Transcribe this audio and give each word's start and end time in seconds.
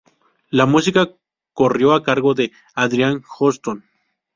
La 0.49 0.65
música 0.65 1.11
corrió 1.53 1.93
a 1.93 2.01
cargo 2.01 2.33
de 2.33 2.51
Adrian 2.73 3.21
Johnston. 3.21 3.83